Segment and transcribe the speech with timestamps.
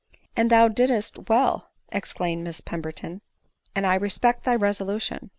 [0.35, 3.21] "And thou didst well," exclaimed Mrs Pemberton,"
[3.75, 5.29] and I respect thy resolution."